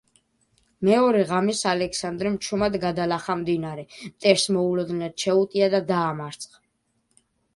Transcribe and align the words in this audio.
მეორე 0.87 1.19
ღამეს 1.31 1.59
ალექსანდრემ 1.71 2.37
ჩუმად 2.47 2.77
გადალახა 2.87 3.35
მდინარე, 3.43 3.85
მტერს 4.13 4.45
მოულოდნელად 4.57 5.17
შეუტია 5.27 5.69
და 5.75 5.83
დაამარცხა. 5.95 6.61